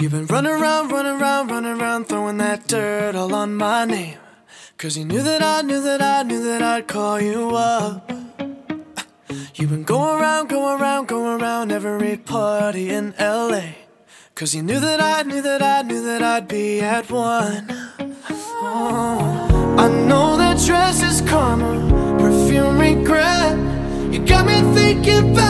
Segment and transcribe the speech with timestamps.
[0.00, 4.16] You've been running around, running around, running around, throwing that dirt all on my name.
[4.78, 8.10] Cause you knew that I knew that I knew that I'd call you up.
[9.56, 13.74] You've been going around, going around, going around every party in LA.
[14.34, 17.66] Cause you knew that I knew that I knew that I'd be at one.
[18.62, 19.76] Oh.
[19.78, 23.58] I know that dress is karma, perfume regret.
[24.10, 25.49] You got me thinking about.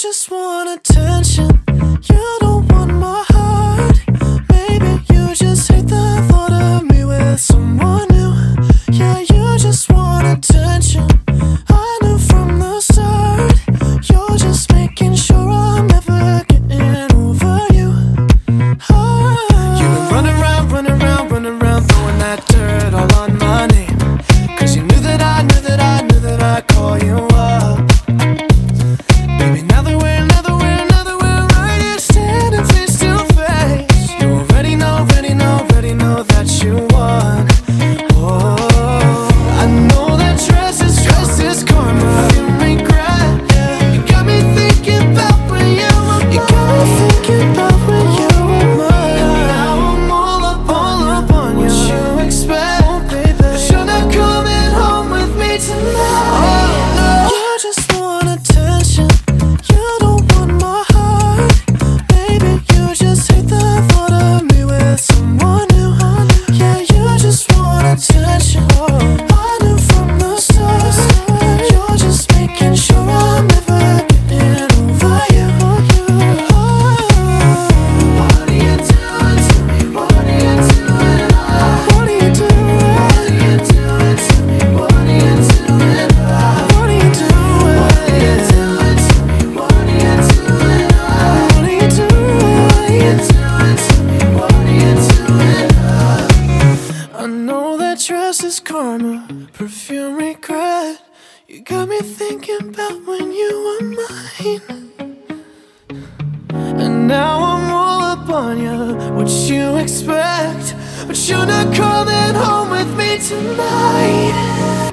[0.00, 0.49] just want
[98.50, 101.00] is karma, perfume regret.
[101.46, 104.90] You got me thinking about when you were mine.
[106.82, 110.74] And now I'm all up on you, what you expect.
[111.06, 114.89] But you're not coming home with me tonight.